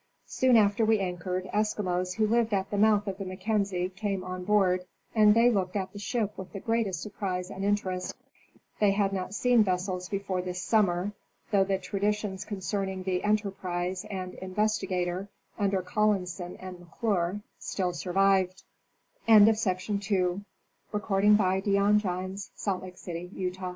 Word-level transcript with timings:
Soon 0.25 0.57
after 0.57 0.83
we 0.83 0.97
anchored, 0.97 1.45
Eskimos 1.53 2.15
who 2.15 2.25
lived 2.25 2.55
at 2.55 2.71
the 2.71 2.77
mouth 2.79 3.05
of 3.05 3.19
the 3.19 3.23
Mackenzie 3.23 3.87
came 3.89 4.23
on 4.23 4.45
board, 4.45 4.83
and 5.13 5.35
they 5.35 5.51
looked 5.51 5.75
at 5.75 5.93
the 5.93 5.99
ship 5.99 6.35
with 6.39 6.53
the 6.53 6.59
greatest 6.59 7.03
surprise 7.03 7.51
and 7.51 7.63
interest. 7.63 8.15
They 8.79 8.93
had 8.93 9.13
not 9.13 9.35
seen 9.35 9.63
vessels 9.63 10.09
before 10.09 10.41
this 10.41 10.59
summer, 10.59 11.13
though 11.51 11.65
the 11.65 11.77
traditions 11.77 12.45
concerning 12.45 13.03
the 13.03 13.19
"'Kinterprise" 13.21 14.03
and" 14.09 14.33
Investigator," 14.41 15.29
under 15.59 15.83
Collinson 15.83 16.55
and 16.57 16.79
McClure, 16.79 17.41
still 17.59 17.93
su 17.93 18.15